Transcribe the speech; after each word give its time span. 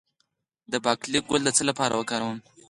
د 0.71 0.73
باقلي 0.83 1.19
ګل 1.29 1.41
د 1.45 1.49
څه 1.57 1.63
لپاره 1.69 1.93
وکاروم؟ 1.95 2.37